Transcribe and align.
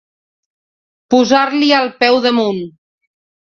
Posar-li 1.15 1.71
el 1.83 1.95
peu 2.03 2.21
damunt. 2.27 2.61